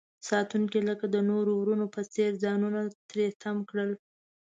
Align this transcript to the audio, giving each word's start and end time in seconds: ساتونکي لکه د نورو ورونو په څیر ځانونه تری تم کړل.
ساتونکي 0.29 0.79
لکه 0.89 1.05
د 1.15 1.17
نورو 1.29 1.51
ورونو 1.61 1.85
په 1.95 2.01
څیر 2.13 2.31
ځانونه 2.43 2.81
تری 3.09 3.27
تم 3.41 3.57
کړل. 3.69 3.91